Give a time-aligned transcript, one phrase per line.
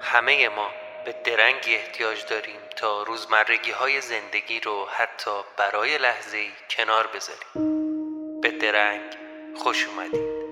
[0.00, 0.70] همه ما
[1.04, 7.80] به درنگی احتیاج داریم تا روزمرگی های زندگی رو حتی برای لحظه کنار بذاریم.
[8.40, 9.16] به درنگ
[9.56, 10.49] خوش اومدید.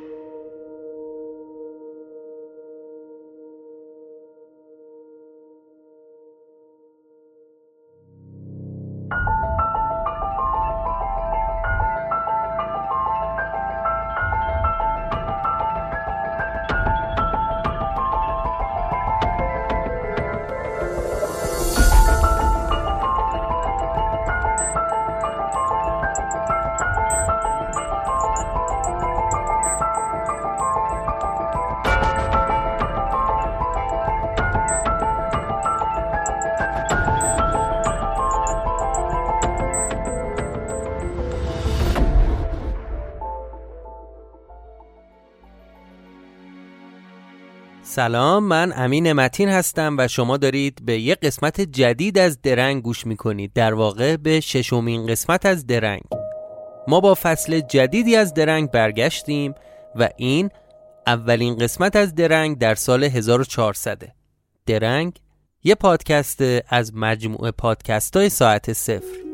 [47.98, 53.06] سلام من امین متین هستم و شما دارید به یک قسمت جدید از درنگ گوش
[53.06, 53.52] می‌کنید.
[53.52, 56.00] در واقع به ششمین قسمت از درنگ.
[56.88, 59.54] ما با فصل جدیدی از درنگ برگشتیم
[59.94, 60.50] و این
[61.06, 64.02] اولین قسمت از درنگ در سال 1400
[64.66, 65.20] درنگ
[65.64, 69.27] یه پادکست از مجموعه پادکست های ساعت صفر.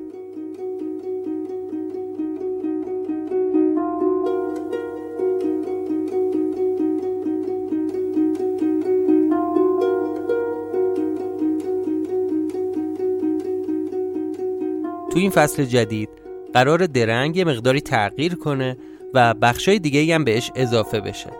[15.15, 16.09] تو این فصل جدید
[16.55, 18.77] قرار درنگ یه مقداری تغییر کنه
[19.15, 21.31] و بخشای دیگه هم بهش اضافه بشه.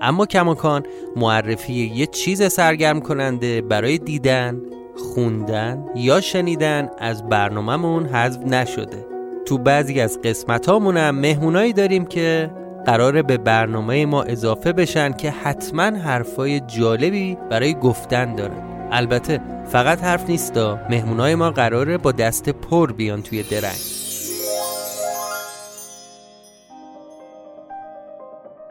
[0.00, 0.82] اما کماکان
[1.16, 4.60] معرفی یه چیز سرگرم کننده برای دیدن،
[4.96, 9.06] خوندن یا شنیدن از برنامهمون حذف نشده.
[9.46, 12.50] تو بعضی از قسمت هم مهمونایی داریم که
[12.86, 18.83] قراره به برنامه ما اضافه بشن که حتما حرفای جالبی برای گفتن دارن.
[18.96, 23.80] البته فقط حرف نیستا مهمونای ما قراره با دست پر بیان توی درنگ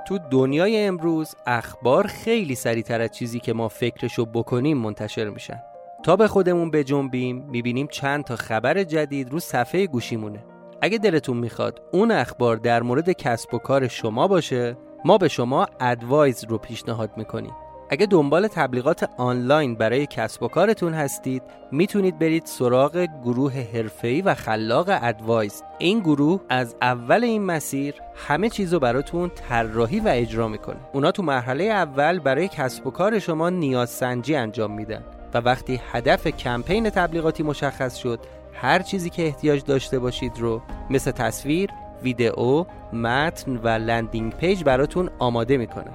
[0.08, 5.62] تو دنیای امروز اخبار خیلی سریعتر از چیزی که ما فکرشو بکنیم منتشر میشن.
[6.04, 10.46] تا به خودمون بجنبیم می‌بینیم چند تا خبر جدید رو صفحه گوشیمونه.
[10.82, 15.68] اگه دلتون می‌خواد اون اخبار در مورد کسب و کار شما باشه ما به شما
[15.80, 17.54] ادوایز رو پیشنهاد می‌کنیم.
[17.90, 24.34] اگه دنبال تبلیغات آنلاین برای کسب و کارتون هستید می‌تونید برید سراغ گروه حرفه‌ای و
[24.34, 27.96] خلاق ادوایز این گروه از اول این مسیر
[28.28, 30.80] همه چیزو براتون طراحی و اجرا می‌کنه.
[30.94, 35.82] اونا تو مرحله اول برای کسب و کار شما نیاز سنجی انجام میدن و وقتی
[35.92, 38.20] هدف کمپین تبلیغاتی مشخص شد
[38.54, 41.70] هر چیزی که احتیاج داشته باشید رو مثل تصویر،
[42.04, 45.92] ویدئو، متن و landing page براتون آماده می‌کنه.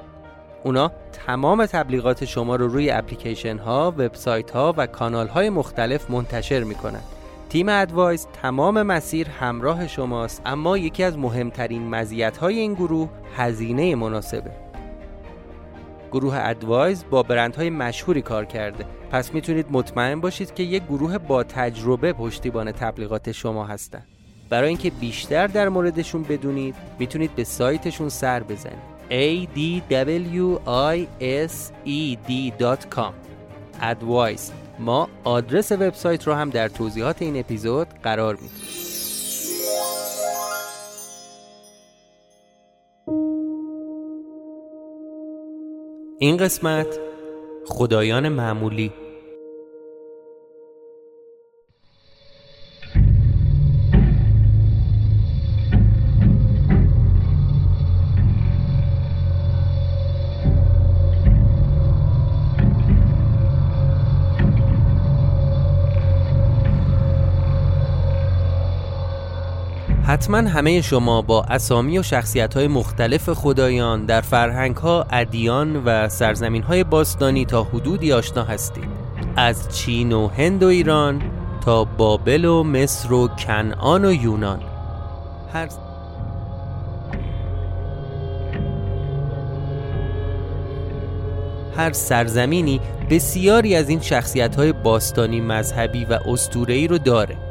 [0.69, 0.93] اونا
[1.27, 7.01] تمام تبلیغات شما رو روی اپلیکیشن ها، وبسایت ها و کانال های مختلف منتشر می‌کنن.
[7.49, 13.95] تیم ادوایز تمام مسیر همراه شماست اما یکی از مهمترین مزیت های این گروه هزینه
[13.95, 14.51] مناسبه.
[16.13, 21.43] گروه ادوایز با برندهای مشهوری کار کرده پس می‌تونید مطمئن باشید که یک گروه با
[21.43, 24.07] تجربه پشتیبان تبلیغات شما هستند.
[24.51, 31.07] برای اینکه بیشتر در موردشون بدونید می‌تونید به سایتشون سر بزنید a d w i
[31.21, 33.13] s e d.com
[33.81, 34.53] advice.
[34.79, 38.51] ما آدرس وبسایت رو هم در توضیحات این اپیزود قرار میدیم.
[46.19, 46.99] این قسمت
[47.67, 48.93] خدایان معمولی.
[70.19, 76.09] حتما همه شما با اسامی و شخصیت های مختلف خدایان در فرهنگ ها، ادیان و
[76.09, 78.89] سرزمین های باستانی تا حدودی آشنا هستید.
[79.37, 81.23] از چین و هند و ایران
[81.65, 84.61] تا بابل و مصر و کنعان و یونان.
[85.53, 85.69] هر
[91.77, 97.48] هر سرزمینی بسیاری از این شخصیت های باستانی مذهبی و استورهی رو داره.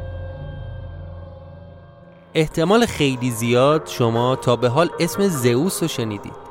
[2.34, 6.48] احتمال خیلی زیاد شما تا به حال اسم زئوس رو شنیدید.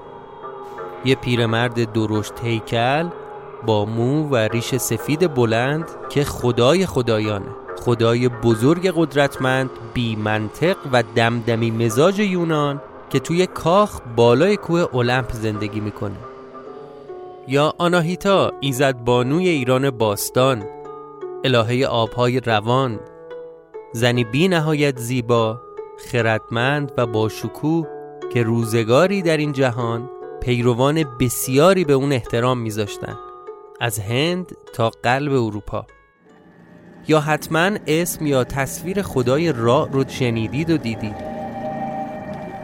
[1.05, 3.09] یه پیرمرد درشت هیکل
[3.65, 7.45] با مو و ریش سفید بلند که خدای خدایانه
[7.85, 15.31] خدای بزرگ قدرتمند بی منطق و دمدمی مزاج یونان که توی کاخ بالای کوه المپ
[15.31, 16.15] زندگی می‌کنه.
[17.47, 20.63] یا آناهیتا ایزد بانوی ایران باستان
[21.43, 22.99] الهه آبهای روان
[23.93, 25.66] زنی بی نهایت زیبا
[25.97, 27.87] خردمند و باشکوه
[28.33, 30.09] که روزگاری در این جهان
[30.41, 33.17] پیروان بسیاری به اون احترام میذاشتن
[33.81, 35.85] از هند تا قلب اروپا.
[37.07, 41.15] یا حتما اسم یا تصویر خدای را رو شنیدید و دیدید.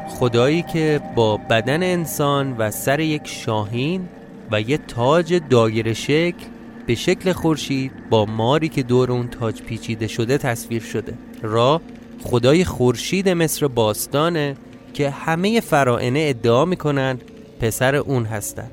[0.09, 4.09] خدایی که با بدن انسان و سر یک شاهین
[4.51, 6.45] و یه تاج دایر شکل
[6.87, 11.13] به شکل خورشید با ماری که دور اون تاج پیچیده شده تصویر شده.
[11.41, 11.81] را
[12.23, 14.55] خدای خورشید مصر باستانه
[14.93, 17.19] که همه فرائنه ادعا می‌کنن
[17.59, 18.71] پسر اون هستن.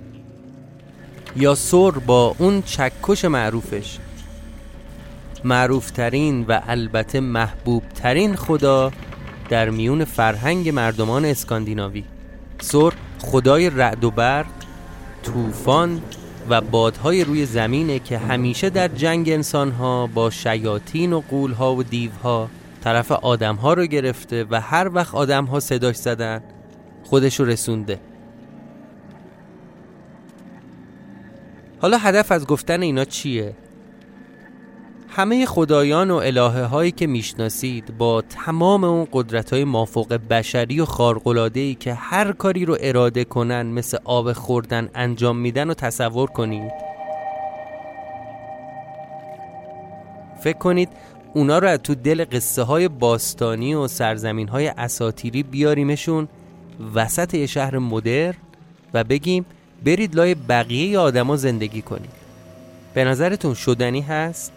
[1.36, 3.98] یا سر با اون چکش معروفش.
[5.44, 8.92] معروفترین و البته محبوبترین خدا
[9.48, 12.04] در میون فرهنگ مردمان اسکاندیناوی.
[12.60, 14.46] سر خدای رعد و برق
[15.22, 16.02] طوفان
[16.48, 22.48] و بادهای روی زمینه که همیشه در جنگ انسانها با شیاطین و قولها و دیوها
[22.80, 26.42] طرف آدمها رو گرفته و هر وقت آدمها صداش زدن
[27.04, 28.00] خودش رو رسونده
[31.80, 33.54] حالا هدف از گفتن اینا چیه؟
[35.08, 40.84] همه خدایان و الهه هایی که می‌شناسید با تمام اون قدرت های مافوق بشری و
[40.84, 46.72] خارقلاده که هر کاری رو اراده کنن مثل آب خوردن انجام میدن و تصور کنید
[50.40, 50.88] فکر کنید
[51.34, 56.28] اونا رو از تو دل قصه های باستانی و سرزمین های اساتیری بیاریمشون
[56.94, 58.34] وسط یه شهر مدر
[58.94, 59.46] و بگیم
[59.84, 62.10] برید لای بقیه آدما زندگی کنید.
[62.94, 64.52] به نظرتون شدنی هست؟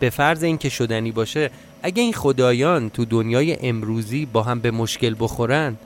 [0.00, 1.50] به فرض اینکه شدنی باشه
[1.82, 5.76] اگه این خدایان تو دنیای امروزی با هم به مشکل بخورن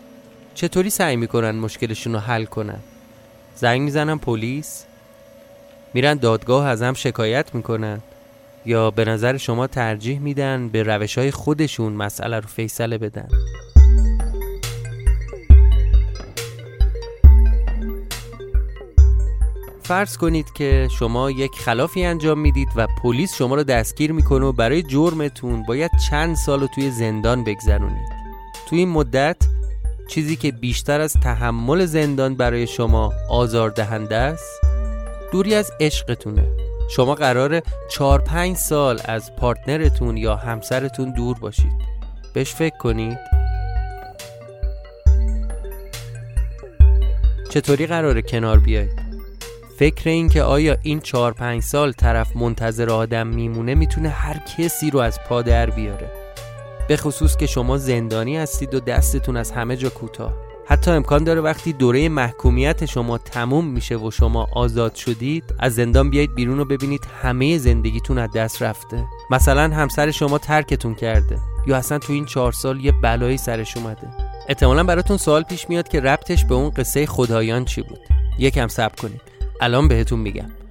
[0.55, 2.79] چطوری سعی می‌کنن مشکلشون رو حل کنن؟
[3.57, 4.85] زنگ می‌زنن پلیس؟
[5.95, 8.03] میرن دادگاه از هم شکایت می‌کنن؟
[8.67, 13.29] یا به نظر شما ترجیح میدن به روش های خودشون مسئله رو فیصله بدن؟
[19.83, 24.53] فرض کنید که شما یک خلافی انجام می‌دید و پلیس شما رو دستگیر می‌کنه و
[24.53, 28.09] برای جرمتون باید چند سال توی زندان بگذرونید.
[28.69, 29.37] توی این مدت
[30.09, 34.61] چیزی که بیشتر از تحمل زندان برای شما آزاردهنده است
[35.33, 36.66] دوری از عشقتونه.
[36.89, 41.73] شما قرار 4 5 سال از پارتنرتون یا همسرتون دور باشید.
[42.35, 43.19] بهش فکر کنید.
[47.51, 49.07] چطوری قراره کنار بیاید
[49.79, 54.91] فکر این که آیا این چهار پنج سال طرف منتظر آدم میمونه می‌تونه هر کسی
[54.91, 56.11] رو از پا در بیاره.
[56.89, 60.33] به خصوص که شما زندانی هستید و دستتون از همه جا کوتاه.
[60.69, 66.11] حتی امکان داره وقتی دوره محکومیت شما تموم میشه و شما آزاد شدید از زندان
[66.11, 69.05] بیایید بیرون و ببینید همه زندگیتون از دست رفته.
[69.31, 74.09] مثلا همسر شما ترکتون کرده یا اصلا تو این چهار سال یه بلایی سرش اومده.
[74.49, 78.01] احتمالا براتون سوال پیش میاد که ربطش به اون قصه خدایان چی بود؟
[78.39, 79.21] یکم صبر کنید.
[79.61, 80.66] الان بهتون میگم.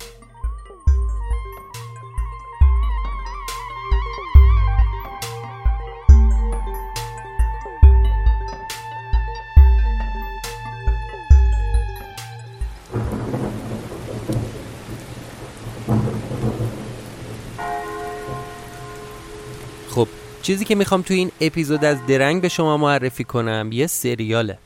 [20.45, 24.57] چیزی که می‌خوام تو این اپیزود از درنگ به شما معرفی کنم یه سریاله.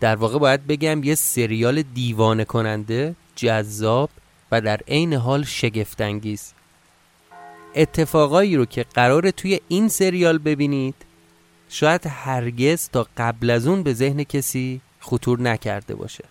[0.00, 4.10] در واقع باید بگم یه سریال دیوانه کننده جذاب
[4.52, 6.52] و در عین حال شگفتانگیز.
[7.74, 10.94] اتفاقایی رو که قرار توی این سریال ببینید
[11.68, 16.24] شاید هرگز تا قبل از اون به ذهن کسی خطور نکرده باشه.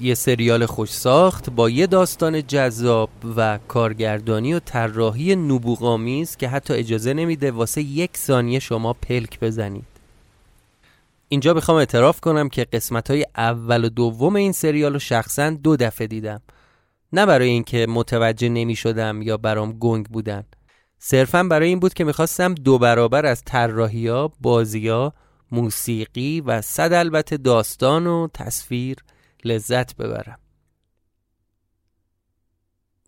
[0.00, 6.74] یه سریال خوش ساخت با یه داستان جذاب و کارگردانی و طراحی نبوغامیز که حتی
[6.74, 9.84] اجازه نمیده واسه یک ثانیه شما پلک بزنید.
[11.28, 15.76] اینجا می‌خوام اعتراف کنم که قسمت های اول و دوم این سریال رو شخصا دو
[15.76, 16.40] دفعه دیدم.
[17.12, 20.44] نه برای اینکه متوجه نمی شدم یا برام گنگ بودن.
[20.98, 25.14] صرفا برای این بود که می‌خواستم دو برابر از طراحی‌ها، بازی‌ها،
[25.52, 28.96] موسیقی و صد البته داستان و تصویر
[29.44, 30.38] لذت ببرم.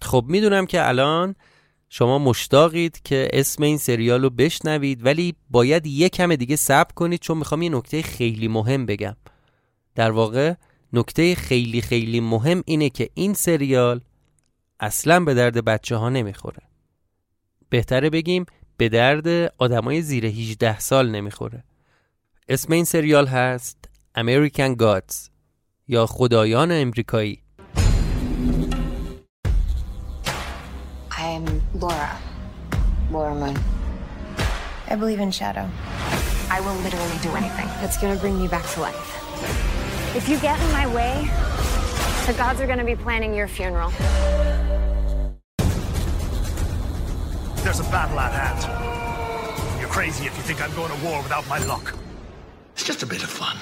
[0.03, 1.37] خب می‌دونم که الان
[1.89, 7.21] شما مشتاقید که اسم این سریال رو بشنوید ولی باید یه کم دیگه صبر کنید
[7.21, 9.17] چون می‌خوام یه نکته خیلی مهم بگم.
[9.95, 10.55] در واقع
[10.93, 14.01] نکته خیلی خیلی مهم اینه که این سریال
[14.81, 16.62] اصلا به درد بچه ها نمی‌خوره.
[17.69, 18.47] بهتره بگیم
[18.77, 21.65] به درد آدمای زیر 18 سال نمی‌خوره.
[22.49, 25.32] اسم این سریال هست American Gods.
[25.89, 27.43] یا خدایان امریکایی
[31.19, 32.19] I'm Laura.
[33.12, 33.57] Laura Moon.
[34.91, 35.67] I believe in shadow.
[36.51, 39.09] I will literally do anything that's gonna bring me back to life.
[40.15, 41.15] If you get in my way,
[42.27, 43.91] the gods are gonna be planning your funeral.
[47.65, 49.81] There's a battle at hand.
[49.81, 51.95] You're crazy if you think I'm going to war without my luck.
[52.75, 53.57] It's just a bit of fun.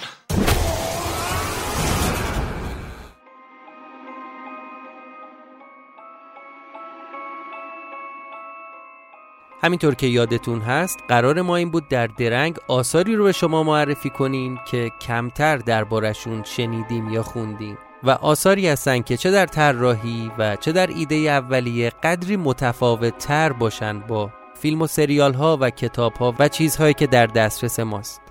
[9.62, 14.10] همینطور که یادتون هست قرار ما این بود در درنگ آثاری رو به شما معرفی
[14.10, 17.78] کنیم که کمتر دربارشون شنیدیم یا خوندیم.
[18.02, 23.52] و آثاری هستن که چه در طراحی و چه در ایده اولیه قدری متفاوت تر
[23.52, 28.29] باشن با فیلم و سریال ها و کتاب ها و چیزهایی که در دسترس ماست.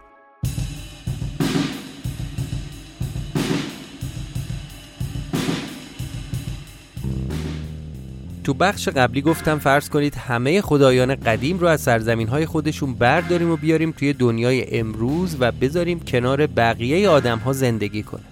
[8.50, 13.52] تو بخش قبلی گفتم فرض کنید همه خدایان قدیم رو از سرزمین های خودشون برداریم
[13.52, 18.24] و بیاریم توی دنیای امروز و بذاریم کنار بقیه آدم ها زندگی کنه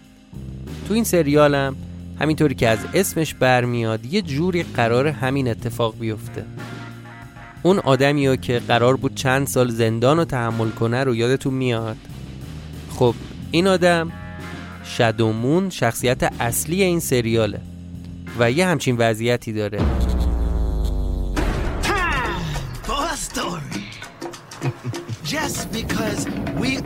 [0.88, 1.75] تو این سریالم
[2.19, 6.45] همینطوری که از اسمش برمیاد یه جوری قرار همین اتفاق بیفته.
[7.63, 11.97] اون آدمی که قرار بود چند سال زندان رو تحمل کنه رو یادتون میاد؟
[12.89, 13.15] خب
[13.51, 14.12] این آدم
[14.97, 17.62] شدومون شخصیت اصلی این سریاله
[18.39, 20.07] و یه همچین وضعیتی داره.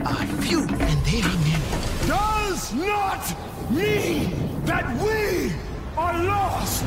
[0.04, 1.70] I few, and they are many.
[2.06, 3.22] Does not
[3.70, 4.30] mean
[4.66, 5.52] that we
[5.96, 6.84] are lost.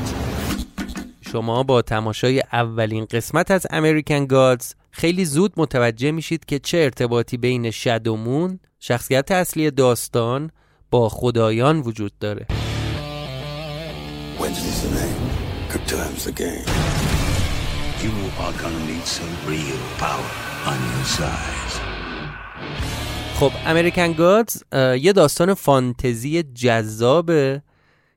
[1.32, 7.36] شما با تماشای اولین قسمت از امریکن گادز خیلی زود متوجه میشید که چه ارتباطی
[7.36, 10.50] بین شدومون شخصیت اصلی داستان
[10.90, 12.46] با خدایان وجود داره
[18.06, 20.30] You are gonna need some real power
[20.70, 21.85] on your size.
[23.40, 24.62] خب امریکن گادز
[25.00, 27.62] یه داستان فانتزی جذابه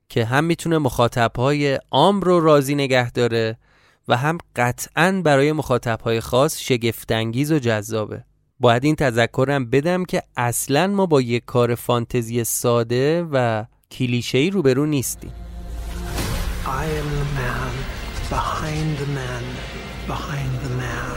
[0.08, 3.56] که هم می‌تونه مخاطبهای عام رو راضی نگه داره
[4.08, 8.24] و هم قطعا برای مخاطبهای خاص شگفتانگیز و جذابه.
[8.60, 14.86] باید این تذکرم بدم که اصلا ما با یک کار فانتزی ساده و کلیشه‌ای روبرو
[14.86, 15.32] نیستیم.
[16.64, 17.72] I am the man
[18.30, 19.44] behind the man
[20.08, 21.16] behind the man.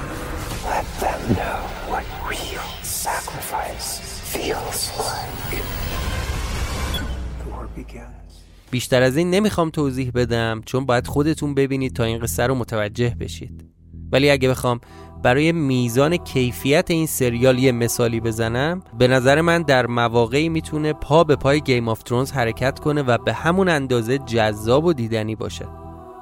[0.71, 1.59] Let them know
[1.91, 2.82] what real
[8.71, 13.15] بیشتر از این نمی‌خوام توضیح بدم چون باید خودتون ببینید تا این قصه رو متوجه
[13.19, 13.65] بشید.
[14.11, 14.79] ولی اگه بخوام
[15.23, 21.23] برای میزان کیفیت این سریال یه مثالی بزنم به نظر من در مواقعی می‌تونه پا
[21.23, 25.65] به پای Game of Thrones حرکت کنه و به همون اندازه جذاب و دیدنی باشه.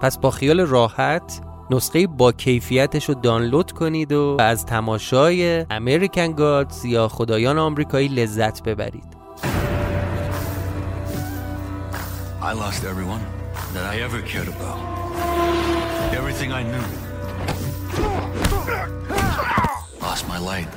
[0.02, 6.86] پس با خیال راحت نسخه با کیفیتش رو دانلود کنید و از تماشای American Gods
[6.86, 9.12] یا خدایان آمریکایی لذت ببرید
[12.42, 13.24] I lost everyone
[13.74, 14.80] that I ever cared about.
[16.20, 16.86] Everything I knew.
[20.08, 20.72] Lost my light.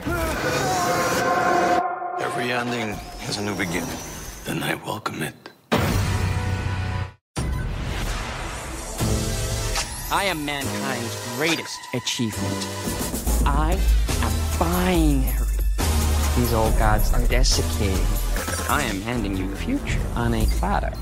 [2.27, 2.89] Every ending
[3.27, 4.01] has a new beginning.
[4.47, 5.54] Then I welcome it.
[10.13, 12.67] I am mankind's greatest achievement.
[13.47, 13.73] I
[14.23, 15.47] am binary.
[16.37, 18.07] These old gods are desiccating.
[18.69, 20.93] I am handing you the future on a platter.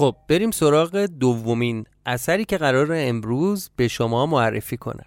[0.00, 5.06] خب بریم سراغ دومین اثری که قرار امروز به شما معرفی کنم.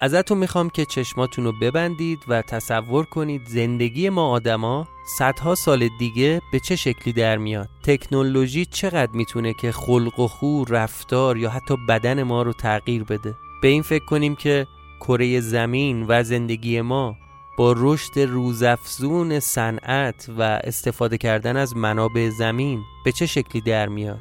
[0.00, 4.88] ازتون می‌خوام که چشماتون رو ببندید و تصور کنید زندگی ما آدما
[5.18, 7.68] صدها سال دیگه به چه شکلی در میاد.
[7.82, 13.34] تکنولوژی چقدر می‌تونه که خلق و خو رفتار یا حتی بدن ما رو تغییر بده؟
[13.62, 14.66] به این فکر کنیم که
[15.00, 17.16] کره زمین و زندگی ما
[17.56, 24.20] با رشد روزافزون صنعت و استفاده کردن از منابع زمین به چه شکلی در میاد؟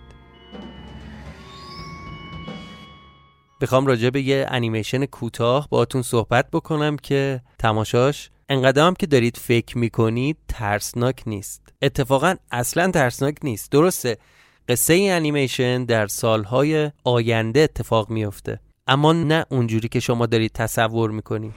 [3.62, 9.78] بخوام راجع به یه انیمیشن کوتاه باهاتون صحبت بکنم که تماشاش انقدر که دارید فکر
[9.78, 11.62] می‌کنید ترسناک نیست.
[11.82, 13.72] اتفاقا اصلا ترسناک نیست.
[13.72, 14.18] درسته
[14.70, 21.12] قصه این انیمیشن در سالهای آینده اتفاق میفته اما نه اونجوری که شما دارید تصور
[21.12, 21.54] می‌کنید.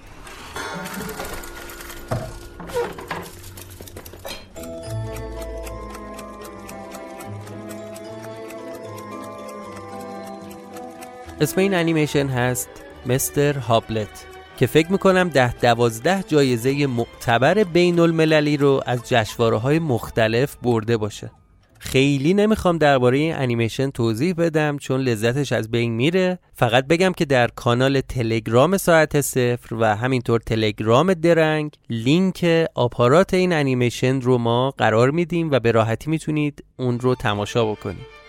[11.41, 12.69] اسم این انیمیشن هست
[13.07, 14.26] مستر هابلت
[14.57, 20.97] که فکر می‌کنم ده دوازده جایزه معتبر بین المللی رو از جشواره های مختلف برده
[20.97, 21.31] باشه.
[21.79, 26.38] خیلی نمی‌خوام درباره این انیمیشن توضیح بدم چون لذتش از بین میره.
[26.53, 33.53] فقط بگم که در کانال تلگرام ساعت صفر و همینطور تلگرام درنگ لینک آپارات این
[33.53, 38.24] انیمیشن رو ما قرار میدیم و به راحتی می‌تونید اون رو تماشا بکنید.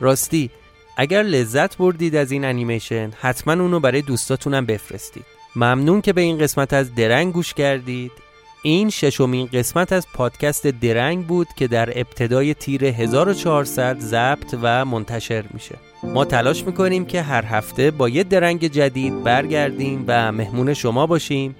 [0.00, 0.50] راستی
[0.96, 5.24] اگر لذت بردید از این انیمیشن حتما اونو برای دوستاتونم بفرستید.
[5.56, 8.12] ممنون که به این قسمت از درنگ گوش کردید.
[8.62, 15.44] این ششمین قسمت از پادکست درنگ بود که در ابتدای تیر 1400 ضبط و منتشر
[15.54, 15.74] میشه.
[16.02, 21.56] ما تلاش می‌کنیم که هر هفته با یه درنگ جدید برگردیم و مهمون شما باشیم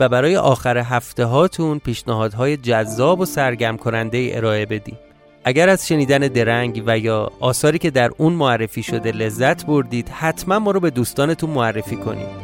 [0.00, 4.98] و برای آخر هفته هاتون پیشنهادهای جذاب و سرگرم کننده ارائه بدیم.
[5.44, 10.58] اگر از شنیدن درنگ و یا آثاری که در اون معرفی شده لذت بردید حتما
[10.58, 12.43] ما رو به دوستانتون معرفی کنید.